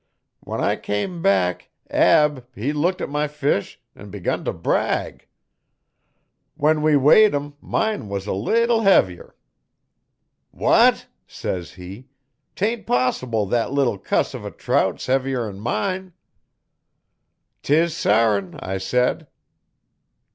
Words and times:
When 0.39 0.59
I 0.61 0.77
come 0.77 1.21
back 1.21 1.69
Ab 1.91 2.47
he 2.55 2.73
looked 2.73 3.01
at 3.01 3.09
my 3.11 3.27
fish 3.27 3.79
'n 3.95 4.09
begun 4.09 4.43
t' 4.43 4.51
brag. 4.51 5.27
When 6.55 6.81
we 6.81 6.95
weighed 6.97 7.35
'em 7.35 7.53
mine 7.61 8.09
was 8.09 8.25
a 8.25 8.33
leetle 8.33 8.81
heavier. 8.81 9.35
'"What!" 10.49 11.05
says 11.27 11.73
he. 11.73 12.07
"'Tain't 12.55 12.87
possible 12.87 13.47
thet 13.47 13.73
leetle 13.73 13.99
cuss 13.99 14.33
uv 14.33 14.43
a 14.43 14.49
trout 14.49 14.99
's 15.01 15.05
heavier 15.05 15.47
'n 15.47 15.59
mine." 15.59 16.13
''Tis 17.61 17.95
sarrin,' 17.95 18.55
I 18.59 18.79
said. 18.79 19.27